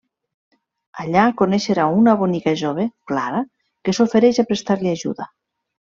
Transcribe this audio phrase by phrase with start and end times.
[1.03, 3.45] Allà coneixerà una bonica jove, Clara,
[3.87, 5.31] que s'ofereix a prestar-li ajuda.